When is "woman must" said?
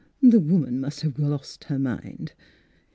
0.39-1.01